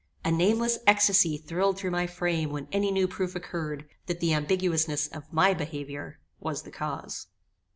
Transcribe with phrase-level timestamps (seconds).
[0.25, 5.07] A nameless ecstacy thrilled through my frame when any new proof occurred that the ambiguousness
[5.15, 7.27] of my behaviour was the cause.